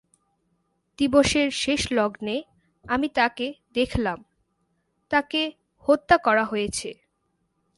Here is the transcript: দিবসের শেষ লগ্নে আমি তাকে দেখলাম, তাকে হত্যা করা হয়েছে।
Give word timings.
দিবসের 0.99 1.47
শেষ 1.51 1.81
লগ্নে 1.91 2.35
আমি 2.85 3.07
তাকে 3.09 3.47
দেখলাম, 3.73 4.19
তাকে 5.11 5.41
হত্যা 5.87 6.17
করা 6.17 6.43
হয়েছে। 6.45 6.89